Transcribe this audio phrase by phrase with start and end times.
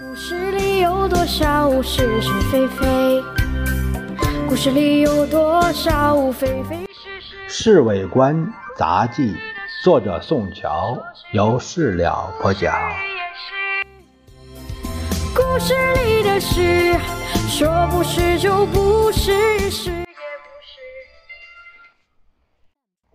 [0.00, 3.22] 故事里有多少是是非非？
[4.48, 7.36] 故事里有多少非非是是？
[7.46, 9.22] 《侍卫官杂记》，
[9.84, 10.96] 作者宋乔，
[11.32, 12.74] 由事了播讲。
[15.34, 15.74] 故事
[16.06, 16.96] 里的事，
[17.46, 19.51] 说不是就不是，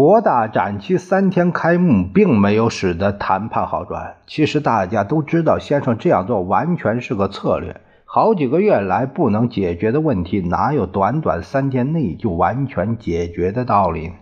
[0.00, 4.14] 国大展期三天开幕，并没有使得谈判好转。
[4.26, 7.82] 其实大家都知道，先生这样做完全是个策略。
[8.06, 14.12] 好几个月来不能解决的问题，哪有短短三天内就完全解决的道理？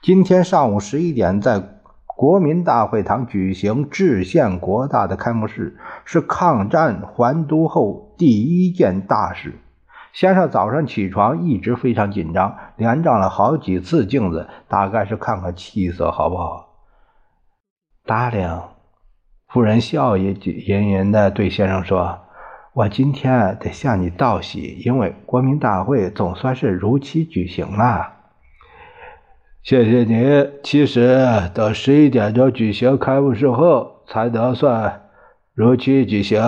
[0.00, 1.60] 今天上午十一点，在
[2.06, 9.54] 国民大会堂举行制宪国大的开幕式，是抗战还都后第一件大事。
[10.14, 16.68] 先生早上起床一直非常紧张，连照了好几次镜子，大概是看看气色好不好。
[18.06, 18.60] 达令，
[19.48, 20.32] 夫人笑意
[20.68, 22.20] 盈盈地对先生说。
[22.74, 28.12] 我今天得向你道喜，因为国民大会总算是如期举行了。
[29.62, 30.50] 谢谢你。
[30.64, 35.02] 其实等十一点钟举行开幕式后，才能算
[35.54, 36.42] 如期举行。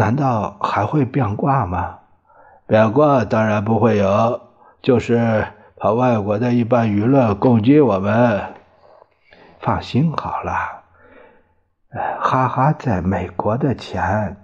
[0.00, 1.98] 难道还会变卦吗？
[2.66, 4.40] 变卦当然不会有，
[4.80, 8.40] 就是怕外国的一般舆论攻击我们。
[9.60, 10.54] 放心好了。
[12.18, 14.38] 哈哈，在美国的钱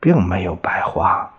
[0.00, 1.30] 并没有白花。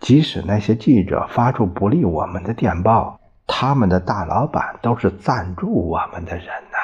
[0.00, 6.78] 即使那些记者发出不利我们的电报，他们的大老板都是赞助我们的人呐。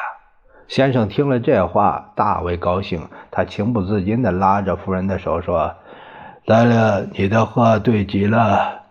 [0.68, 3.08] 先生听了这话，大为高兴。
[3.32, 5.74] 他情不自禁地拉着夫人的手说
[6.50, 8.86] ：“大令，你的话对极了。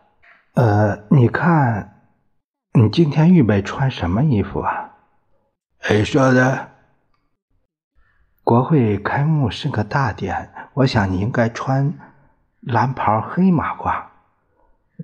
[0.53, 2.05] 呃，你看，
[2.71, 4.91] 你今天预备穿什么衣服啊？”
[5.81, 6.69] 谁说的？
[8.45, 11.93] 国会开幕是个大典，我想你应该穿
[12.61, 14.03] 蓝袍黑马褂，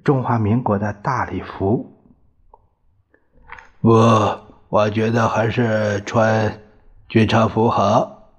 [0.01, 1.91] 中华民国的大礼服。
[3.81, 3.91] 不，
[4.69, 6.61] 我觉得还是穿
[7.09, 8.29] 军常服好，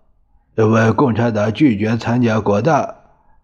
[0.55, 2.95] 因为共产党拒绝参加国大，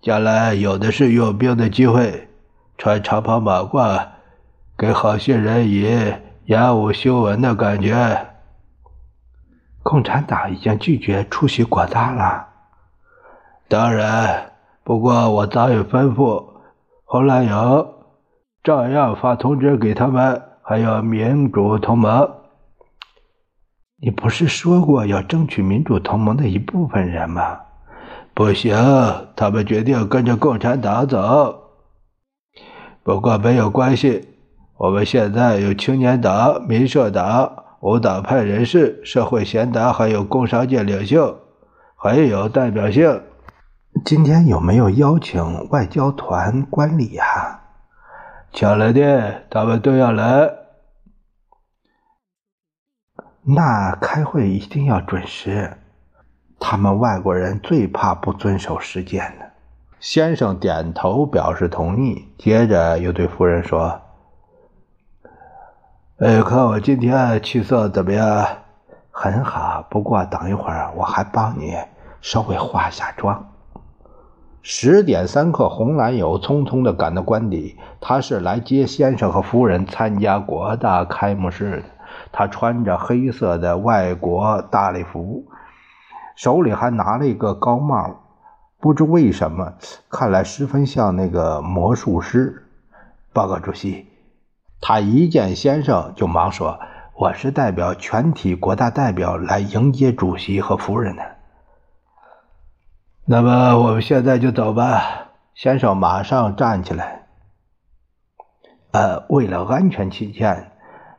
[0.03, 2.29] 将来有的是用兵的机会。
[2.77, 4.09] 穿长袍马褂，
[4.77, 6.13] 给好些人以
[6.47, 8.27] 演武修文的感觉。
[9.85, 12.49] 共产党已经拒绝出席国大了。
[13.69, 14.53] 当然，
[14.83, 16.45] 不过我早已吩咐
[17.05, 17.87] 红蓝营
[18.65, 22.29] 照样发通知给他们，还有民主同盟。
[24.01, 27.61] 你不是说过要争取民主同盟的一部分人吗？
[28.35, 28.75] 不行，
[29.37, 31.71] 他们决定跟着共产党走。
[33.03, 34.29] 不过没有关系，
[34.77, 37.59] 我们现在有青年党、民社党。
[37.83, 41.37] 无党派人士、社会贤达，还有工商界领袖，
[41.97, 43.23] 很有代表性。
[44.05, 47.25] 今天有没有邀请外交团观礼呀？
[48.53, 50.49] 请了的，他们都要来。
[53.43, 55.77] 那开会一定要准时。
[56.65, 59.47] 他们外国人最怕不遵守时间了。
[59.99, 64.01] 先生点头表示同意，接着又对夫人说。
[66.19, 68.47] 哎，看我今天气色怎么样？
[69.11, 71.77] 很好，不过等一会儿我还帮你
[72.21, 73.49] 稍微化下妆。
[74.63, 81.83] 十点三刻，红男友匆匆的赶到官邸，他是来接先生和夫人参加国大开幕式的。
[82.31, 85.45] 他穿着黑色的外国大礼服，
[86.37, 88.21] 手里还拿了一个高帽，
[88.81, 89.75] 不知为什么，
[90.09, 92.69] 看来十分像那个魔术师。
[93.33, 94.09] 报告主席。
[94.81, 96.81] 他一见先生，就忙说
[97.15, 101.23] ：“我是代表全体国大代表来迎接主席和夫人的。”
[103.25, 105.29] 那么我们现在就走吧。
[105.55, 107.27] 先生马上站起来。
[108.91, 110.72] 呃，为了安全起见，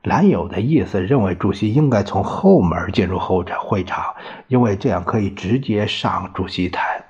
[0.03, 4.13] 兰友的意思认为主席应该从后门进入后场会场，
[4.47, 7.03] 因为这样可以直接上主席台。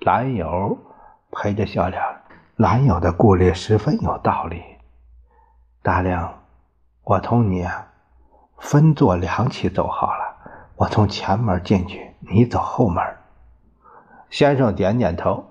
[0.00, 0.78] 兰友
[1.30, 2.02] 陪着笑脸。
[2.56, 4.62] 兰友的顾虑十分有道理。
[5.82, 6.40] 大亮，
[7.04, 7.64] 我同你
[8.58, 10.34] 分坐两起走好了。
[10.74, 13.04] 我从前门进去，你走后门。
[14.30, 15.44] 先生点点头，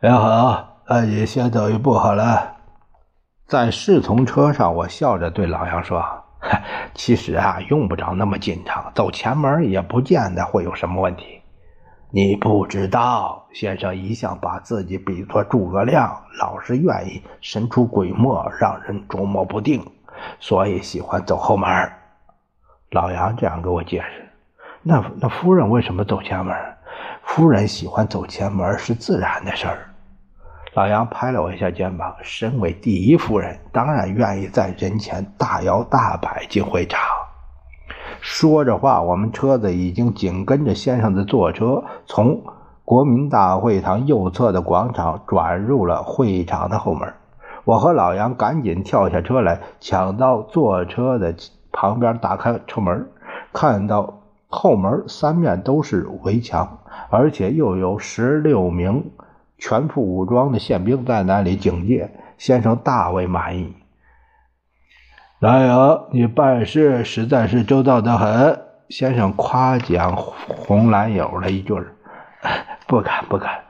[0.00, 2.56] 也好，那你先走一步好了。
[3.46, 6.02] 在侍从车上，我笑着对老杨说
[6.94, 11.40] ：“其实啊，用不着那么紧张，走前门也不见得会有什么问题。”
[12.12, 19.86] 你不知道，先生一向把自己比作诸葛亮，老是愿意神出鬼没，让人捉摸不定，
[20.40, 21.68] 所以喜欢走后门。
[22.90, 24.28] 老杨这样给我解释。
[24.82, 26.56] 那那夫人为什么走前门？
[27.22, 29.89] 夫人喜欢走前门是自然的事儿。
[30.72, 37.00] 老杨拍了我一下肩膀，身为第一夫人，当然愿意在人前大摇大摆进会场。
[38.20, 42.40] 说着话，我们车子已经紧跟着先生的坐车，从
[42.84, 47.12] 国民大会堂右侧的广场转入了会场的后门。
[47.64, 51.34] 我和老杨赶紧跳下车来，抢到坐车的
[51.72, 53.08] 旁边，打开车门，
[53.52, 56.78] 看到后门三面都是围墙，
[57.10, 59.10] 而且又有十六名。
[59.60, 63.74] 全副武装的宪兵在那里警戒，先生大为满意。
[65.38, 68.58] 老友，你办事实在是周到的很。
[68.88, 71.72] 先生夸奖红蓝友了一句
[72.88, 73.60] ：“不敢，不敢。”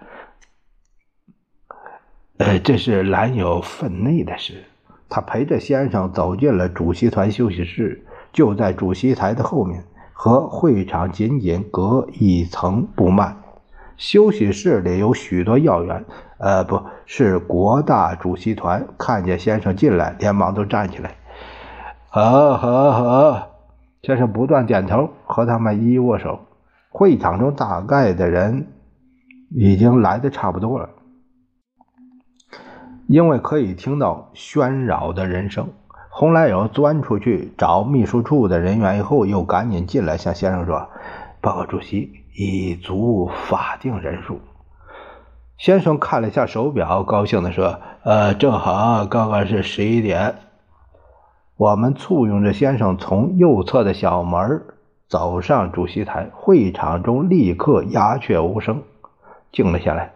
[2.39, 4.65] 呃，这是蓝友分内的事。
[5.11, 9.85] 他陪着先生走进了主席团休息室，就在主席台的后面，
[10.15, 13.37] 和会场仅仅隔一层布幔。
[14.01, 16.07] 休息室里有许多要员，
[16.39, 18.87] 呃，不是国大主席团。
[18.97, 21.17] 看见先生进来，连忙都站起来。
[22.09, 23.49] 好，好，好！
[24.03, 26.41] 先生不断点头，和他们一一握手。
[26.89, 28.69] 会场中大概的人
[29.51, 30.89] 已经来的差不多了，
[33.07, 35.69] 因为可以听到喧扰的人声。
[36.09, 40.89] 洪来友钻出去找秘书处的人员以后，又赶紧进来向先生说
[41.43, 44.41] ：“报告主席。”已足法定人数。
[45.59, 50.37] 先生看了一下手表，高兴地说：“呃，正好，刚刚是十一点。”
[51.59, 54.63] 我们簇拥着先生从右侧的小门
[55.07, 58.85] 走上主席台，会场中立刻鸦雀无声，
[59.53, 60.13] 静了下来。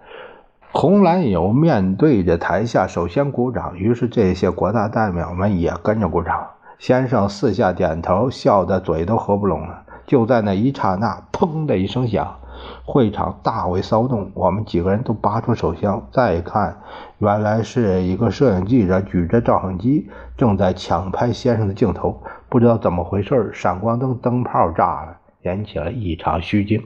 [0.72, 6.52] 红蓝友面对着台下，首先鼓掌，于是这些国大代表们也跟着鼓掌。
[6.78, 9.83] 先生四下点头，笑得嘴都合不拢了。
[10.06, 12.36] 就在那一刹那，砰的一声响，
[12.84, 14.30] 会场大为骚动。
[14.34, 16.78] 我们几个人都拔出手枪，再看，
[17.18, 22.22] 原来是一个摄影记者举着照相机，正在抢拍先生的镜头。
[22.48, 26.82] 不知道怎么回事，闪光灯灯泡炸了，引起了一场虚惊。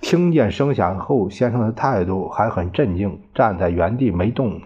[0.00, 4.60] 听见声响后，先生的态度还很镇静，站在原地没动。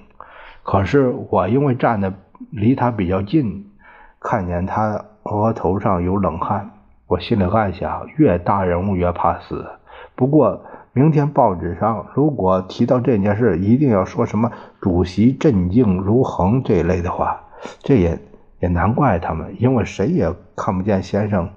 [0.63, 2.13] 可是我因为站的
[2.51, 3.71] 离他比较近，
[4.19, 6.71] 看见他额头上有冷汗。
[7.11, 9.67] 我心里暗想：越大人物越怕死。
[10.15, 10.63] 不过
[10.93, 17.41] 明天报纸上如果提到这件事，一定要说什么“主席镇静如恒”这一类的话。
[17.81, 18.17] 这也
[18.61, 21.51] 也难怪他们，因为谁也看不见先生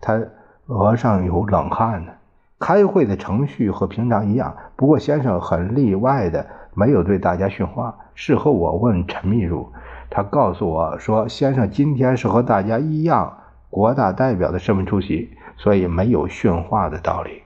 [0.00, 0.20] 他
[0.66, 2.10] 额上有冷汗呢。
[2.58, 6.44] 开会的程序和平常一样，不过先生很例外的
[6.74, 7.94] 没有对大家训话。
[8.16, 9.70] 事后我问陈秘书，
[10.10, 13.32] 他告诉我说：“先生今天是和大家一样。”
[13.70, 17.42] 国大代表的身份出席，所以没有训话的道理。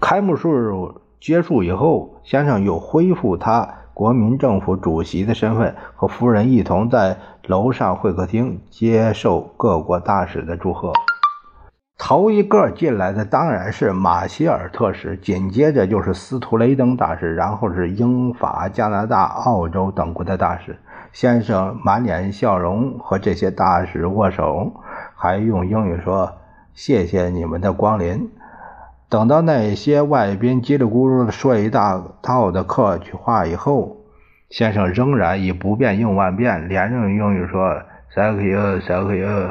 [0.00, 0.72] 开幕式
[1.20, 10.92] 结束以后，先生又恢复他国民政府主席的身份，和夫人一同在楼上会客厅接受各国大使的祝贺。
[11.98, 20.78] 头一个进来的当然是马歇尔特使，紧接着就是斯图雷登大使，然后是英法加拿大、澳洲等国的大使。
[21.12, 24.72] 先生满脸笑容，和这些大使握手，
[25.16, 26.34] 还用英语说
[26.74, 28.30] ：“谢谢你们的光临。”
[29.08, 33.96] 等到那些外宾叽里咕噜的说一大套的客气话以后，
[34.50, 37.82] 先生仍然以不变应万变，连用英语说
[38.14, 39.50] ：“Thank you, thank you。”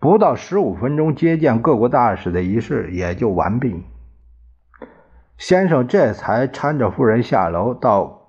[0.00, 3.82] 不到十五分钟，接见各国大使的仪式也就完毕。
[5.36, 8.23] 先生这才搀着夫人下楼到。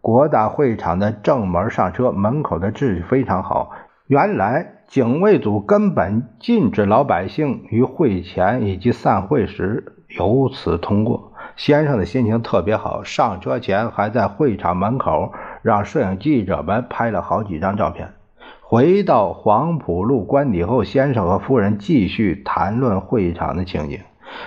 [0.00, 3.72] 国大会场的正门上车，门口的秩序非常好。
[4.06, 11.32] 原来警卫组根本禁止老百姓于会前以及散会时由此通过。
[11.56, 18.14] 先生的心情特别好，上车前还在会场门口让摄影记者们拍了好几张照片。
[18.62, 24.00] 回到黄浦路官邸后，先生和夫人继续谈论会场的情景。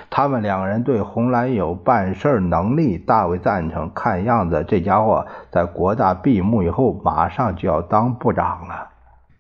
[0.10, 8.90] 他们两个人对红蓝友办事能力大为赞成，看样子这家伙在国大闭幕以后马上就要当部长了。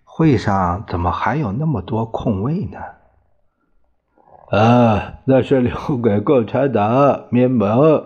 [0.03, 2.77] 会上怎么还有那么多空位呢？
[4.51, 8.03] 啊，那是留给共产党、民盟、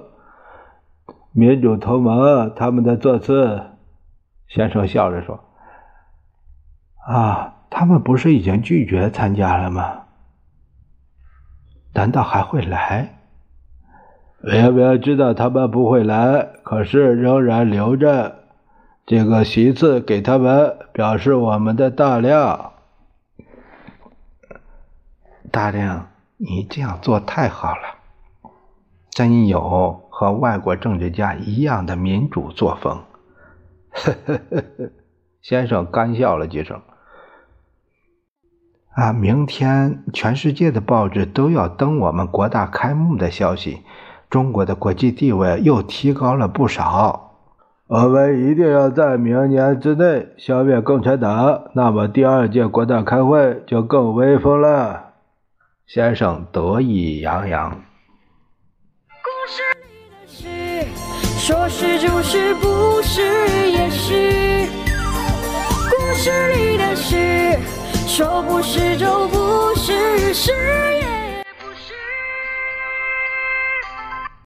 [1.34, 3.62] 民主同盟他们的座次。
[4.48, 5.42] 先生笑着说
[7.06, 10.04] ：“啊，他们不是已经拒绝参加了吗？”
[11.98, 13.18] 难道还会来？
[14.40, 18.44] 明明知道他们不会来，可是仍然留着
[19.08, 22.74] 这个席次给他们，表示我们的大量。
[25.52, 27.82] 大亮，你这样做太好了。
[29.10, 33.02] 真有和外国政治家一样的民主作风。
[33.90, 34.92] 呵呵呵呵，
[35.42, 36.80] 先生干笑了几声。
[38.98, 43.84] 啊，明天全世界的报纸都要登我们国大开幕的消息，
[44.28, 47.36] 中国的国际地位又提高了不少。
[47.86, 55.14] 我们一定要在明年之内消灭共产党，那么第二届国大开会就更威风了。
[55.86, 57.70] 先生得意洋洋。
[59.22, 60.88] 故事里的事，
[61.38, 63.22] 说是就是，不是
[63.70, 64.68] 也是。
[65.92, 67.77] 故事里的事。
[68.18, 70.97] 说不是就不是，是。